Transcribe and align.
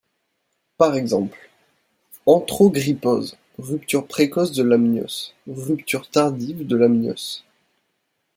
Par 0.79 0.95
ex: 0.95 1.13
arthrogrypose, 2.25 3.37
rupture 3.59 4.07
précoce 4.07 4.51
de 4.51 4.63
l'amnios, 4.63 5.35
rupture 5.47 6.09
tardive 6.09 6.65
de 6.65 6.75
l'amnios. 6.75 7.43